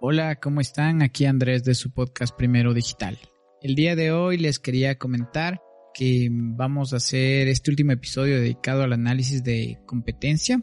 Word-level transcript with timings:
Hola, 0.00 0.36
¿cómo 0.36 0.60
están? 0.60 1.02
Aquí 1.02 1.24
Andrés 1.24 1.64
de 1.64 1.74
su 1.74 1.90
podcast 1.90 2.32
Primero 2.36 2.72
Digital. 2.72 3.18
El 3.60 3.74
día 3.74 3.96
de 3.96 4.12
hoy 4.12 4.38
les 4.38 4.60
quería 4.60 4.96
comentar 4.96 5.60
que 5.92 6.28
vamos 6.30 6.92
a 6.92 6.98
hacer 6.98 7.48
este 7.48 7.72
último 7.72 7.90
episodio 7.90 8.36
dedicado 8.36 8.84
al 8.84 8.92
análisis 8.92 9.42
de 9.42 9.80
competencia. 9.86 10.62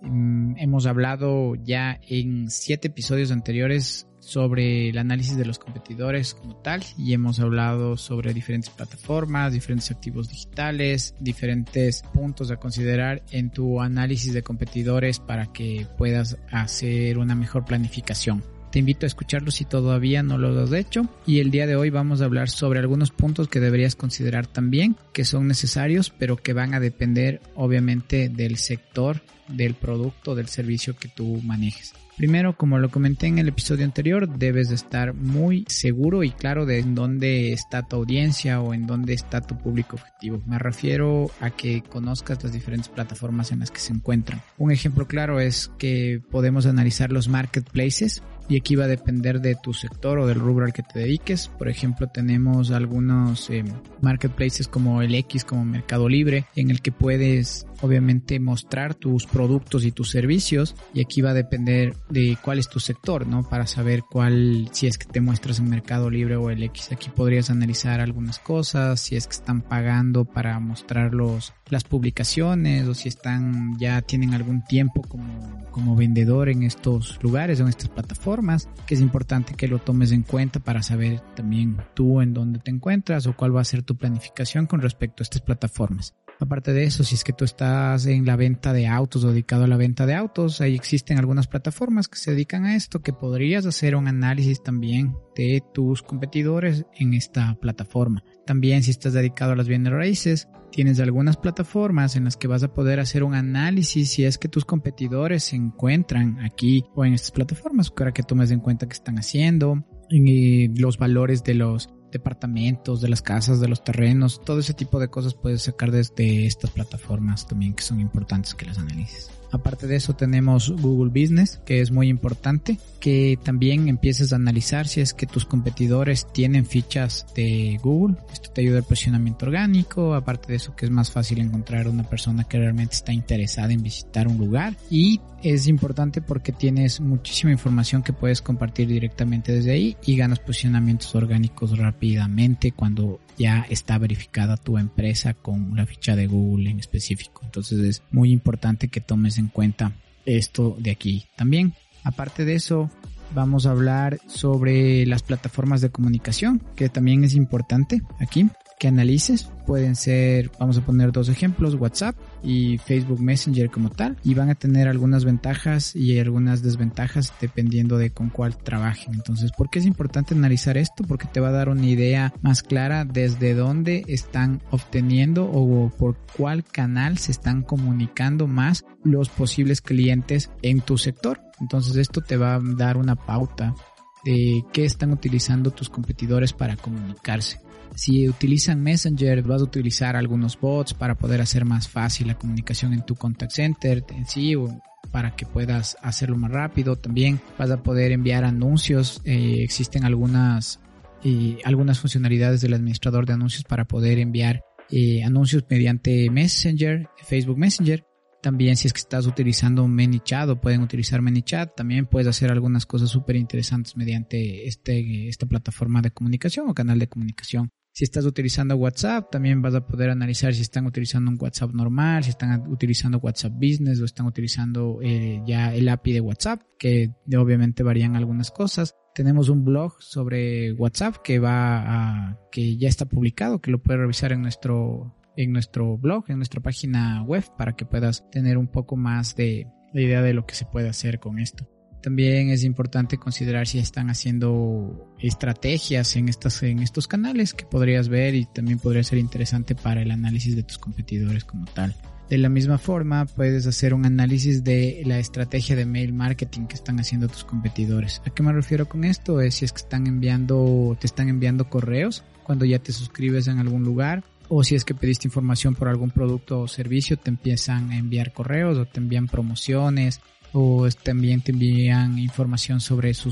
Mm, 0.00 0.56
hemos 0.58 0.86
hablado 0.86 1.54
ya 1.54 2.00
en 2.08 2.50
siete 2.50 2.88
episodios 2.88 3.30
anteriores 3.30 4.08
sobre 4.18 4.88
el 4.88 4.98
análisis 4.98 5.36
de 5.36 5.44
los 5.44 5.60
competidores 5.60 6.34
como 6.34 6.56
tal 6.56 6.82
y 6.98 7.12
hemos 7.12 7.38
hablado 7.38 7.96
sobre 7.96 8.34
diferentes 8.34 8.70
plataformas, 8.70 9.52
diferentes 9.52 9.92
activos 9.92 10.28
digitales, 10.28 11.14
diferentes 11.20 12.02
puntos 12.12 12.50
a 12.50 12.56
considerar 12.56 13.22
en 13.30 13.52
tu 13.52 13.80
análisis 13.80 14.34
de 14.34 14.42
competidores 14.42 15.20
para 15.20 15.52
que 15.52 15.86
puedas 15.96 16.36
hacer 16.50 17.18
una 17.18 17.36
mejor 17.36 17.64
planificación. 17.64 18.42
Te 18.72 18.78
invito 18.78 19.04
a 19.04 19.06
escucharlo 19.06 19.50
si 19.50 19.66
todavía 19.66 20.22
no 20.22 20.38
lo 20.38 20.58
has 20.58 20.72
hecho. 20.72 21.06
Y 21.26 21.40
el 21.40 21.50
día 21.50 21.66
de 21.66 21.76
hoy 21.76 21.90
vamos 21.90 22.22
a 22.22 22.24
hablar 22.24 22.48
sobre 22.48 22.80
algunos 22.80 23.10
puntos 23.10 23.48
que 23.48 23.60
deberías 23.60 23.96
considerar 23.96 24.46
también, 24.46 24.96
que 25.12 25.26
son 25.26 25.46
necesarios, 25.46 26.08
pero 26.08 26.38
que 26.38 26.54
van 26.54 26.72
a 26.72 26.80
depender 26.80 27.42
obviamente 27.54 28.30
del 28.30 28.56
sector, 28.56 29.20
del 29.46 29.74
producto, 29.74 30.34
del 30.34 30.48
servicio 30.48 30.96
que 30.96 31.08
tú 31.08 31.42
manejes. 31.44 31.92
Primero, 32.16 32.56
como 32.56 32.78
lo 32.78 32.90
comenté 32.90 33.26
en 33.26 33.38
el 33.38 33.48
episodio 33.48 33.84
anterior, 33.84 34.28
debes 34.28 34.68
de 34.68 34.74
estar 34.74 35.14
muy 35.14 35.64
seguro 35.68 36.22
y 36.22 36.30
claro 36.30 36.66
de 36.66 36.78
en 36.78 36.94
dónde 36.94 37.52
está 37.52 37.82
tu 37.82 37.96
audiencia 37.96 38.60
o 38.60 38.74
en 38.74 38.86
dónde 38.86 39.14
está 39.14 39.40
tu 39.40 39.58
público 39.58 39.96
objetivo. 39.96 40.42
Me 40.46 40.58
refiero 40.58 41.30
a 41.40 41.50
que 41.50 41.82
conozcas 41.82 42.42
las 42.42 42.52
diferentes 42.52 42.88
plataformas 42.88 43.50
en 43.50 43.60
las 43.60 43.70
que 43.70 43.80
se 43.80 43.92
encuentran. 43.92 44.42
Un 44.56 44.70
ejemplo 44.72 45.06
claro 45.06 45.40
es 45.40 45.70
que 45.78 46.22
podemos 46.30 46.66
analizar 46.66 47.12
los 47.12 47.28
marketplaces 47.28 48.22
y 48.52 48.58
aquí 48.58 48.76
va 48.76 48.84
a 48.84 48.88
depender 48.88 49.40
de 49.40 49.54
tu 49.54 49.72
sector 49.72 50.18
o 50.18 50.26
del 50.26 50.38
rubro 50.38 50.66
al 50.66 50.74
que 50.74 50.82
te 50.82 50.98
dediques. 50.98 51.48
Por 51.48 51.70
ejemplo, 51.70 52.08
tenemos 52.08 52.70
algunos 52.70 53.48
eh, 53.48 53.64
marketplaces 54.02 54.68
como 54.68 55.00
el 55.00 55.14
X, 55.14 55.46
como 55.46 55.64
Mercado 55.64 56.06
Libre, 56.06 56.44
en 56.54 56.70
el 56.70 56.82
que 56.82 56.92
puedes 56.92 57.66
obviamente 57.80 58.38
mostrar 58.40 58.94
tus 58.94 59.26
productos 59.26 59.84
y 59.84 59.90
tus 59.90 60.10
servicios 60.10 60.76
y 60.94 61.00
aquí 61.00 61.20
va 61.20 61.30
a 61.30 61.34
depender 61.34 61.96
de 62.08 62.38
cuál 62.42 62.58
es 62.58 62.68
tu 62.68 62.78
sector, 62.78 63.26
¿no? 63.26 63.42
Para 63.42 63.66
saber 63.66 64.02
cuál, 64.08 64.68
si 64.72 64.86
es 64.86 64.98
que 64.98 65.06
te 65.06 65.20
muestras 65.20 65.58
en 65.58 65.68
Mercado 65.68 66.08
Libre 66.08 66.36
o 66.36 66.50
el 66.50 66.62
X. 66.62 66.92
Aquí 66.92 67.10
podrías 67.10 67.50
analizar 67.50 68.00
algunas 68.00 68.38
cosas, 68.38 69.00
si 69.00 69.16
es 69.16 69.26
que 69.26 69.34
están 69.34 69.62
pagando 69.62 70.24
para 70.24 70.58
mostrar 70.60 71.12
los, 71.12 71.52
las 71.68 71.84
publicaciones 71.84 72.86
o 72.86 72.94
si 72.94 73.08
están, 73.08 73.78
ya 73.78 74.00
tienen 74.02 74.34
algún 74.34 74.62
tiempo 74.64 75.02
como, 75.02 75.66
como 75.70 75.96
vendedor 75.96 76.48
en 76.48 76.62
estos 76.62 77.18
lugares 77.22 77.60
o 77.60 77.64
en 77.64 77.70
estas 77.70 77.88
plataformas, 77.88 78.41
que 78.86 78.94
es 78.94 79.00
importante 79.00 79.54
que 79.54 79.68
lo 79.68 79.78
tomes 79.78 80.12
en 80.12 80.22
cuenta 80.22 80.60
para 80.60 80.82
saber 80.82 81.20
también 81.34 81.78
tú 81.94 82.20
en 82.20 82.34
dónde 82.34 82.58
te 82.58 82.70
encuentras 82.70 83.26
o 83.26 83.36
cuál 83.36 83.56
va 83.56 83.60
a 83.60 83.64
ser 83.64 83.82
tu 83.82 83.96
planificación 83.96 84.66
con 84.66 84.80
respecto 84.80 85.22
a 85.22 85.24
estas 85.24 85.42
plataformas. 85.42 86.14
Aparte 86.40 86.72
de 86.72 86.84
eso, 86.84 87.04
si 87.04 87.14
es 87.14 87.22
que 87.22 87.32
tú 87.32 87.44
estás 87.44 88.06
en 88.06 88.26
la 88.26 88.36
venta 88.36 88.72
de 88.72 88.88
autos 88.88 89.22
o 89.24 89.30
dedicado 89.30 89.64
a 89.64 89.68
la 89.68 89.76
venta 89.76 90.06
de 90.06 90.14
autos, 90.14 90.60
ahí 90.60 90.74
existen 90.74 91.18
algunas 91.18 91.46
plataformas 91.46 92.08
que 92.08 92.18
se 92.18 92.32
dedican 92.32 92.64
a 92.64 92.74
esto, 92.74 93.00
que 93.00 93.12
podrías 93.12 93.64
hacer 93.64 93.94
un 93.94 94.08
análisis 94.08 94.62
también 94.62 95.14
de 95.36 95.62
tus 95.72 96.02
competidores 96.02 96.84
en 96.96 97.14
esta 97.14 97.54
plataforma. 97.60 98.24
También 98.44 98.82
si 98.82 98.90
estás 98.90 99.12
dedicado 99.12 99.52
a 99.52 99.56
las 99.56 99.68
bienes 99.68 99.92
raíces, 99.92 100.48
tienes 100.72 100.98
algunas 100.98 101.36
plataformas 101.36 102.16
en 102.16 102.24
las 102.24 102.36
que 102.36 102.48
vas 102.48 102.64
a 102.64 102.72
poder 102.72 102.98
hacer 102.98 103.22
un 103.22 103.34
análisis 103.34 104.10
si 104.10 104.24
es 104.24 104.38
que 104.38 104.48
tus 104.48 104.64
competidores 104.64 105.44
se 105.44 105.56
encuentran 105.56 106.40
aquí 106.40 106.84
o 106.94 107.04
en 107.04 107.14
estas 107.14 107.30
plataformas, 107.30 107.90
para 107.90 108.12
que 108.12 108.24
tomes 108.24 108.50
en 108.50 108.60
cuenta 108.60 108.88
qué 108.88 108.94
están 108.94 109.18
haciendo, 109.18 109.86
y 110.10 110.68
los 110.80 110.98
valores 110.98 111.44
de 111.44 111.54
los 111.54 111.88
departamentos, 112.12 113.00
de 113.00 113.08
las 113.08 113.22
casas, 113.22 113.60
de 113.60 113.68
los 113.68 113.82
terrenos, 113.82 114.40
todo 114.44 114.60
ese 114.60 114.74
tipo 114.74 115.00
de 115.00 115.08
cosas 115.08 115.34
puedes 115.34 115.62
sacar 115.62 115.90
desde 115.90 116.46
estas 116.46 116.70
plataformas 116.70 117.48
también 117.48 117.74
que 117.74 117.82
son 117.82 118.00
importantes 118.00 118.54
que 118.54 118.66
las 118.66 118.78
analices. 118.78 119.30
Aparte 119.52 119.86
de 119.86 119.96
eso 119.96 120.14
tenemos 120.14 120.70
Google 120.70 121.10
Business, 121.10 121.60
que 121.64 121.80
es 121.80 121.90
muy 121.90 122.08
importante, 122.08 122.78
que 123.00 123.38
también 123.42 123.88
empieces 123.88 124.32
a 124.32 124.36
analizar 124.36 124.88
si 124.88 125.00
es 125.00 125.12
que 125.12 125.26
tus 125.26 125.44
competidores 125.44 126.26
tienen 126.32 126.66
fichas 126.66 127.26
de 127.36 127.78
Google. 127.82 128.16
Esto 128.32 128.50
te 128.50 128.62
ayuda 128.62 128.78
al 128.78 128.84
posicionamiento 128.84 129.46
orgánico, 129.46 130.14
aparte 130.14 130.48
de 130.48 130.56
eso 130.56 130.74
que 130.74 130.86
es 130.86 130.90
más 130.90 131.12
fácil 131.12 131.40
encontrar 131.40 131.86
una 131.88 132.08
persona 132.08 132.44
que 132.44 132.58
realmente 132.58 132.94
está 132.94 133.12
interesada 133.12 133.72
en 133.72 133.82
visitar 133.82 134.26
un 134.26 134.38
lugar 134.38 134.74
y 134.90 135.20
es 135.42 135.66
importante 135.66 136.22
porque 136.22 136.52
tienes 136.52 137.00
muchísima 137.00 137.52
información 137.52 138.02
que 138.02 138.12
puedes 138.12 138.40
compartir 138.40 138.86
directamente 138.88 139.52
desde 139.52 139.72
ahí 139.72 139.96
y 140.06 140.16
ganas 140.16 140.38
posicionamientos 140.38 141.14
orgánicos 141.14 141.76
rápidamente 141.76 142.72
cuando 142.72 143.20
ya 143.38 143.66
está 143.68 143.98
verificada 143.98 144.56
tu 144.56 144.78
empresa 144.78 145.34
con 145.34 145.74
la 145.74 145.86
ficha 145.86 146.14
de 146.14 146.28
Google 146.28 146.70
en 146.70 146.78
específico. 146.78 147.40
Entonces 147.44 147.80
es 147.80 148.02
muy 148.12 148.30
importante 148.30 148.88
que 148.88 149.00
tomes 149.00 149.38
en 149.38 149.41
cuenta 149.48 149.92
esto 150.26 150.76
de 150.78 150.90
aquí 150.90 151.24
también. 151.36 151.74
Aparte 152.04 152.44
de 152.44 152.54
eso, 152.54 152.90
vamos 153.34 153.66
a 153.66 153.70
hablar 153.70 154.20
sobre 154.26 155.06
las 155.06 155.22
plataformas 155.22 155.80
de 155.80 155.90
comunicación, 155.90 156.62
que 156.76 156.88
también 156.88 157.24
es 157.24 157.34
importante 157.34 158.02
aquí 158.20 158.48
que 158.82 158.88
analices. 158.88 159.48
Pueden 159.64 159.94
ser, 159.94 160.50
vamos 160.58 160.76
a 160.76 160.84
poner 160.84 161.12
dos 161.12 161.28
ejemplos, 161.28 161.76
WhatsApp 161.76 162.16
y 162.42 162.78
Facebook 162.78 163.20
Messenger 163.20 163.70
como 163.70 163.90
tal. 163.90 164.16
Y 164.24 164.34
van 164.34 164.50
a 164.50 164.56
tener 164.56 164.88
algunas 164.88 165.24
ventajas 165.24 165.94
y 165.94 166.18
algunas 166.18 166.64
desventajas 166.64 167.32
dependiendo 167.40 167.96
de 167.96 168.10
con 168.10 168.28
cuál 168.28 168.56
trabajen. 168.56 169.14
Entonces, 169.14 169.52
¿por 169.52 169.70
qué 169.70 169.78
es 169.78 169.86
importante 169.86 170.34
analizar 170.34 170.76
esto? 170.76 171.04
Porque 171.04 171.28
te 171.32 171.38
va 171.38 171.50
a 171.50 171.52
dar 171.52 171.68
una 171.68 171.86
idea 171.86 172.34
más 172.42 172.64
clara 172.64 173.04
desde 173.04 173.54
dónde 173.54 174.02
están 174.08 174.60
obteniendo 174.72 175.44
o 175.44 175.88
por 175.90 176.16
cuál 176.36 176.64
canal 176.64 177.18
se 177.18 177.30
están 177.30 177.62
comunicando 177.62 178.48
más 178.48 178.84
los 179.04 179.28
posibles 179.28 179.80
clientes 179.80 180.50
en 180.62 180.80
tu 180.80 180.98
sector. 180.98 181.40
Entonces, 181.60 181.94
esto 181.94 182.20
te 182.20 182.36
va 182.36 182.56
a 182.56 182.60
dar 182.60 182.96
una 182.96 183.14
pauta 183.14 183.76
de 184.24 184.64
qué 184.72 184.84
están 184.84 185.12
utilizando 185.12 185.70
tus 185.70 185.88
competidores 185.88 186.52
para 186.52 186.76
comunicarse. 186.76 187.60
Si 187.94 188.28
utilizan 188.28 188.82
Messenger, 188.82 189.42
vas 189.42 189.60
a 189.60 189.64
utilizar 189.64 190.16
algunos 190.16 190.58
bots 190.58 190.94
para 190.94 191.14
poder 191.14 191.40
hacer 191.40 191.64
más 191.64 191.88
fácil 191.88 192.28
la 192.28 192.38
comunicación 192.38 192.94
en 192.94 193.04
tu 193.04 193.14
contact 193.14 193.52
center 193.52 194.04
en 194.08 194.26
sí 194.26 194.54
o 194.54 194.80
para 195.10 195.36
que 195.36 195.44
puedas 195.44 195.96
hacerlo 196.02 196.36
más 196.38 196.50
rápido. 196.50 196.96
También 196.96 197.40
vas 197.58 197.70
a 197.70 197.82
poder 197.82 198.12
enviar 198.12 198.44
anuncios. 198.44 199.20
Eh, 199.24 199.62
existen 199.62 200.04
algunas, 200.04 200.80
eh, 201.22 201.58
algunas 201.64 201.98
funcionalidades 202.00 202.62
del 202.62 202.74
administrador 202.74 203.26
de 203.26 203.34
anuncios 203.34 203.64
para 203.64 203.84
poder 203.84 204.18
enviar 204.18 204.62
eh, 204.90 205.22
anuncios 205.22 205.64
mediante 205.68 206.30
Messenger, 206.30 207.08
Facebook 207.24 207.58
Messenger. 207.58 208.04
También 208.42 208.76
si 208.76 208.88
es 208.88 208.92
que 208.92 208.98
estás 208.98 209.26
utilizando 209.26 209.86
ManyChat 209.86 210.48
o 210.48 210.60
pueden 210.60 210.82
utilizar 210.82 211.22
ManyChat, 211.22 211.76
también 211.76 212.06
puedes 212.06 212.26
hacer 212.26 212.50
algunas 212.50 212.86
cosas 212.86 213.08
súper 213.08 213.36
interesantes 213.36 213.96
mediante 213.96 214.66
este, 214.66 215.28
esta 215.28 215.46
plataforma 215.46 216.02
de 216.02 216.10
comunicación 216.10 216.68
o 216.68 216.74
canal 216.74 216.98
de 216.98 217.08
comunicación. 217.08 217.70
Si 217.94 218.04
estás 218.04 218.24
utilizando 218.24 218.74
WhatsApp, 218.74 219.30
también 219.30 219.60
vas 219.62 219.74
a 219.74 219.86
poder 219.86 220.10
analizar 220.10 220.54
si 220.54 220.62
están 220.62 220.86
utilizando 220.86 221.30
un 221.30 221.36
WhatsApp 221.38 221.72
normal, 221.72 222.24
si 222.24 222.30
están 222.30 222.66
utilizando 222.68 223.18
WhatsApp 223.18 223.52
Business 223.52 224.00
o 224.00 224.06
están 224.06 224.26
utilizando 224.26 224.98
eh, 225.02 225.42
ya 225.46 225.74
el 225.74 225.88
API 225.88 226.14
de 226.14 226.20
WhatsApp, 226.20 226.62
que 226.78 227.10
obviamente 227.38 227.82
varían 227.82 228.16
algunas 228.16 228.50
cosas. 228.50 228.96
Tenemos 229.14 229.50
un 229.50 229.64
blog 229.64 230.02
sobre 230.02 230.72
WhatsApp 230.72 231.16
que 231.22 231.38
va 231.38 232.30
a, 232.30 232.38
que 232.50 232.78
ya 232.78 232.88
está 232.88 233.04
publicado, 233.04 233.60
que 233.60 233.70
lo 233.70 233.82
puedes 233.82 234.00
revisar 234.00 234.32
en 234.32 234.40
nuestro, 234.40 235.14
en 235.36 235.52
nuestro 235.52 235.96
blog, 235.98 236.24
en 236.28 236.36
nuestra 236.38 236.60
página 236.60 237.22
web, 237.22 237.44
para 237.56 237.74
que 237.74 237.84
puedas 237.84 238.28
tener 238.30 238.58
un 238.58 238.68
poco 238.68 238.96
más 238.96 239.34
de, 239.36 239.66
de 239.92 240.02
idea 240.02 240.22
de 240.22 240.34
lo 240.34 240.46
que 240.46 240.54
se 240.54 240.64
puede 240.64 240.88
hacer 240.88 241.20
con 241.20 241.38
esto. 241.38 241.68
También 242.02 242.50
es 242.50 242.64
importante 242.64 243.16
considerar 243.16 243.68
si 243.68 243.78
están 243.78 244.10
haciendo 244.10 245.14
estrategias 245.20 246.16
en, 246.16 246.28
estas, 246.28 246.60
en 246.64 246.80
estos 246.80 247.06
canales 247.06 247.54
que 247.54 247.64
podrías 247.64 248.08
ver 248.08 248.34
y 248.34 248.44
también 248.44 248.80
podría 248.80 249.04
ser 249.04 249.18
interesante 249.18 249.76
para 249.76 250.02
el 250.02 250.10
análisis 250.10 250.56
de 250.56 250.64
tus 250.64 250.78
competidores 250.78 251.44
como 251.44 251.64
tal. 251.66 251.94
De 252.28 252.38
la 252.38 252.48
misma 252.48 252.78
forma, 252.78 253.26
puedes 253.26 253.66
hacer 253.66 253.94
un 253.94 254.04
análisis 254.04 254.64
de 254.64 255.02
la 255.06 255.18
estrategia 255.18 255.76
de 255.76 255.86
mail 255.86 256.12
marketing 256.12 256.66
que 256.66 256.74
están 256.74 256.98
haciendo 256.98 257.28
tus 257.28 257.44
competidores. 257.44 258.20
¿A 258.26 258.30
qué 258.30 258.42
me 258.42 258.52
refiero 258.52 258.88
con 258.88 259.04
esto? 259.04 259.40
Es 259.40 259.56
si 259.56 259.64
es 259.64 259.72
que 259.72 259.82
están 259.82 260.08
enviando, 260.08 260.96
te 260.98 261.06
están 261.06 261.28
enviando 261.28 261.68
correos 261.68 262.24
cuando 262.42 262.64
ya 262.64 262.80
te 262.80 262.90
suscribes 262.92 263.46
en 263.46 263.58
algún 263.58 263.84
lugar 263.84 264.24
o 264.54 264.62
si 264.62 264.74
es 264.74 264.84
que 264.84 264.94
pediste 264.94 265.26
información 265.26 265.74
por 265.74 265.88
algún 265.88 266.10
producto 266.10 266.60
o 266.60 266.68
servicio, 266.68 267.16
te 267.16 267.30
empiezan 267.30 267.90
a 267.90 267.96
enviar 267.96 268.34
correos 268.34 268.76
o 268.76 268.84
te 268.84 269.00
envían 269.00 269.26
promociones 269.26 270.20
o 270.52 270.86
también 271.02 271.40
te 271.40 271.52
envían 271.52 272.18
información 272.18 272.78
sobre 272.82 273.14
su, 273.14 273.30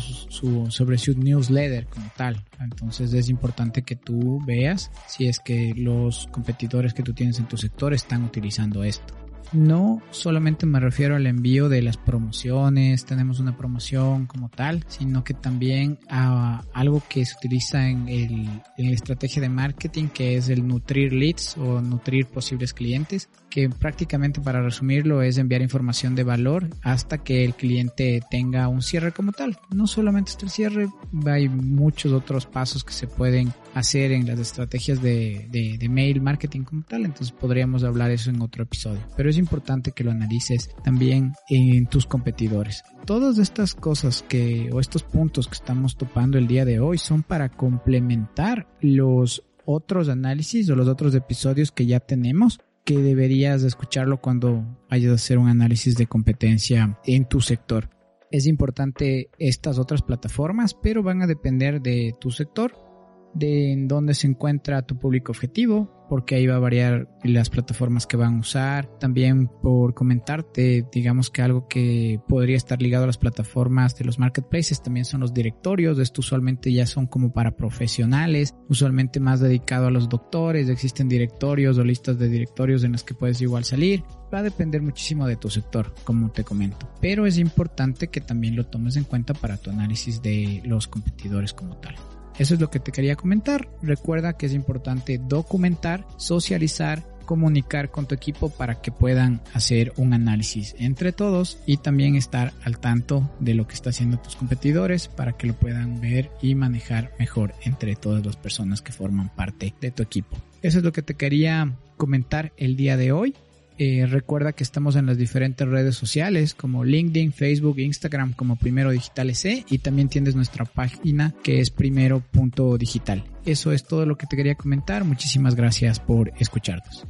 sobre 0.71 0.97
su 0.97 1.13
newsletter 1.13 1.89
como 1.89 2.11
tal. 2.17 2.43
Entonces 2.59 3.13
es 3.13 3.29
importante 3.29 3.83
que 3.83 3.97
tú 3.97 4.41
veas 4.47 4.91
si 5.09 5.27
es 5.27 5.41
que 5.41 5.75
los 5.77 6.27
competidores 6.29 6.95
que 6.95 7.03
tú 7.03 7.13
tienes 7.13 7.39
en 7.39 7.49
tu 7.49 7.59
sector 7.59 7.93
están 7.93 8.25
utilizando 8.25 8.83
esto. 8.83 9.13
No 9.53 10.03
solamente 10.11 10.67
me 10.67 10.81
refiero 10.81 11.17
al 11.17 11.27
envío 11.27 11.69
de 11.69 11.83
las 11.83 11.97
promociones, 11.97 13.05
tenemos 13.05 13.41
una 13.41 13.57
promoción 13.57 14.27
como 14.27 14.49
tal, 14.49 14.85
sino 14.89 15.25
que 15.25 15.35
también 15.35 15.99
a 16.09 16.63
algo 16.73 17.03
que 17.09 17.25
se 17.25 17.37
utiliza 17.37 17.89
en, 17.89 18.09
el, 18.09 18.49
en 18.77 18.87
la 18.87 18.93
estrategia 18.93 19.43
de 19.43 19.49
marketing, 19.49 20.09
que 20.09 20.37
es 20.37 20.49
el 20.49 20.67
nutrir 20.67 21.13
leads 21.13 21.57
o 21.57 21.81
nutrir 21.81 22.27
posibles 22.27 22.73
clientes, 22.73 23.29
que 23.51 23.69
prácticamente 23.69 24.41
para 24.41 24.63
resumirlo 24.63 25.23
es 25.23 25.39
enviar 25.39 25.63
información 25.63 26.15
de 26.15 26.25
valor 26.25 26.69
hasta 26.83 27.19
que 27.19 27.45
el 27.45 27.55
cliente 27.55 28.21
tenga 28.31 28.69
un 28.69 28.83
cierre 28.83 29.13
como 29.13 29.33
tal. 29.33 29.59
No 29.75 29.87
solamente 29.87 30.31
está 30.31 30.45
el 30.47 30.51
cierre, 30.51 30.89
hay 31.27 31.49
muchos 31.49 32.13
otros 32.13 32.47
pasos 32.47 32.85
que 32.85 32.93
se 32.93 33.07
pueden 33.07 33.53
hacer 33.75 34.13
en 34.13 34.27
las 34.27 34.39
estrategias 34.39 35.03
de, 35.03 35.49
de, 35.51 35.77
de 35.79 35.89
mail 35.89 36.21
marketing 36.21 36.63
como 36.63 36.83
tal, 36.83 37.05
entonces 37.05 37.33
podríamos 37.33 37.85
hablar 37.85 38.11
eso 38.11 38.31
en 38.31 38.41
otro 38.41 38.63
episodio. 38.63 39.01
Pero 39.17 39.31
es 39.31 39.37
importante 39.41 39.93
que 39.93 40.05
lo 40.05 40.13
analices 40.13 40.71
también 40.85 41.33
en 41.49 41.87
tus 41.87 42.07
competidores. 42.07 42.85
Todas 43.05 43.39
estas 43.39 43.75
cosas 43.75 44.23
que 44.23 44.71
o 44.73 44.79
estos 44.79 45.03
puntos 45.03 45.49
que 45.49 45.55
estamos 45.55 45.97
topando 45.97 46.39
el 46.39 46.47
día 46.47 46.65
de 46.65 46.79
hoy 46.79 46.99
son 46.99 47.23
para 47.23 47.49
complementar 47.49 48.69
los 48.81 49.43
otros 49.65 50.09
análisis 50.09 50.71
o 50.71 50.77
los 50.77 50.89
otros 50.89 51.15
episodios 51.15 51.73
que 51.73 51.87
ya 51.87 52.01
tenemos 52.01 52.61
que 52.85 52.99
deberías 52.99 53.63
escucharlo 53.63 54.21
cuando 54.21 54.65
vayas 54.89 55.13
a 55.13 55.15
hacer 55.15 55.39
un 55.39 55.49
análisis 55.49 55.97
de 55.97 56.07
competencia 56.07 56.99
en 57.05 57.25
tu 57.27 57.41
sector. 57.41 57.91
Es 58.31 58.47
importante 58.47 59.31
estas 59.39 59.79
otras 59.79 60.03
plataformas, 60.03 60.75
pero 60.75 61.03
van 61.03 61.23
a 61.23 61.27
depender 61.27 61.81
de 61.83 62.15
tu 62.21 62.31
sector 62.31 62.90
de 63.35 63.73
en 63.73 63.89
dónde 63.89 64.15
se 64.15 64.27
encuentra 64.27 64.83
tu 64.83 64.99
público 64.99 65.33
objetivo, 65.33 66.01
porque 66.09 66.35
ahí 66.35 66.47
va 66.47 66.57
a 66.57 66.61
variar 66.61 67.09
las 67.23 67.51
plataformas 67.51 68.07
que 68.07 68.17
van 68.17 68.37
a 68.37 68.41
usar. 68.41 68.99
También 68.99 69.47
por 69.47 69.95
comentarte, 69.95 70.85
digamos 70.93 71.31
que 71.31 71.43
algo 71.43 71.69
que 71.69 72.21
podría 72.27 72.57
estar 72.57 72.83
ligado 72.83 73.05
a 73.05 73.07
las 73.07 73.19
plataformas 73.19 73.97
de 73.97 74.05
los 74.05 74.19
marketplaces 74.19 74.83
también 74.83 75.05
son 75.05 75.21
los 75.21 75.33
directorios. 75.33 75.99
Esto 75.99 76.21
usualmente 76.21 76.73
ya 76.73 76.87
son 76.87 77.07
como 77.07 77.33
para 77.33 77.57
profesionales, 77.57 78.57
usualmente 78.69 79.21
más 79.21 79.39
dedicado 79.39 79.87
a 79.87 79.91
los 79.93 80.09
doctores. 80.09 80.69
Existen 80.69 81.09
directorios 81.09 81.79
o 81.79 81.85
listas 81.85 82.19
de 82.19 82.29
directorios 82.29 82.83
en 82.83 82.93
las 82.93 83.05
que 83.05 83.15
puedes 83.15 83.41
igual 83.41 83.65
salir. 83.65 84.03
Va 84.35 84.41
a 84.41 84.43
depender 84.43 84.83
muchísimo 84.83 85.27
de 85.27 85.37
tu 85.37 85.49
sector, 85.49 85.95
como 86.05 86.31
te 86.31 86.43
comento. 86.43 86.89
Pero 87.01 87.27
es 87.27 87.39
importante 87.39 88.09
que 88.09 88.21
también 88.21 88.57
lo 88.57 88.67
tomes 88.67 88.97
en 88.97 89.05
cuenta 89.05 89.33
para 89.35 89.57
tu 89.57 89.71
análisis 89.71 90.23
de 90.23 90.61
los 90.65 90.89
competidores 90.89 91.53
como 91.53 91.77
tal. 91.77 91.95
Eso 92.39 92.55
es 92.55 92.61
lo 92.61 92.71
que 92.71 92.81
te 92.81 92.93
quería 92.93 93.17
comentar. 93.17 93.69
Recuerda 93.83 94.35
que 94.35 94.47
es 94.47 94.55
importante 94.55 95.19
documentar, 95.19 96.07
socializar, 96.17 97.05
comunicar 97.31 97.93
con 97.93 98.07
tu 98.07 98.15
equipo 98.17 98.49
para 98.49 98.81
que 98.81 98.91
puedan 98.91 99.41
hacer 99.55 99.93
un 99.97 100.15
análisis 100.15 100.75
entre 100.81 101.13
todos 101.13 101.59
y 101.65 101.77
también 101.77 102.17
estar 102.17 102.53
al 102.65 102.81
tanto 102.81 103.31
de 103.39 103.55
lo 103.55 103.69
que 103.69 103.75
está 103.75 103.91
haciendo 103.91 104.19
tus 104.19 104.35
competidores 104.35 105.07
para 105.07 105.35
que 105.35 105.47
lo 105.47 105.55
puedan 105.55 106.01
ver 106.01 106.29
y 106.43 106.57
manejar 106.57 107.13
mejor 107.21 107.55
entre 107.63 107.95
todas 107.95 108.27
las 108.27 108.37
personas 108.37 108.83
que 108.83 108.91
forman 108.91 109.29
parte 109.29 109.75
de 109.81 109.93
tu 109.93 110.03
equipo. 110.03 110.37
Eso 110.61 110.79
es 110.79 110.85
lo 110.85 110.91
que 110.91 111.03
te 111.03 111.15
quería 111.15 111.77
comentar 111.97 112.53
el 112.57 112.75
día 112.77 112.97
de 112.97 113.13
hoy. 113.13 113.37
Eh, 113.83 114.05
recuerda 114.05 114.53
que 114.53 114.63
estamos 114.63 114.95
en 114.97 115.07
las 115.07 115.17
diferentes 115.17 115.67
redes 115.67 115.97
sociales 115.97 116.53
como 116.53 116.85
LinkedIn, 116.85 117.33
Facebook, 117.33 117.79
Instagram 117.79 118.35
como 118.35 118.57
Primero 118.57 118.91
Digital 118.91 119.31
EC 119.31 119.65
y 119.71 119.79
también 119.79 120.11
tienes 120.11 120.37
nuestra 120.37 120.67
página 120.67 121.35
que 121.43 121.61
es 121.61 121.71
primero.digital. 121.71 123.25
Eso 123.47 123.73
es 123.73 123.85
todo 123.85 124.05
lo 124.05 124.19
que 124.19 124.27
te 124.27 124.37
quería 124.37 124.55
comentar. 124.55 125.05
Muchísimas 125.05 125.55
gracias 125.55 125.99
por 125.99 126.31
escucharnos. 126.39 127.07